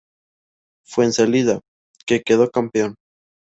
[0.83, 1.59] Fuensalida,
[2.07, 2.95] que quedó campeón.